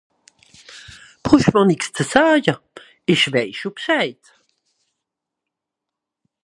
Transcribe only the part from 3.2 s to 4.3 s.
weiss scho B'scheid!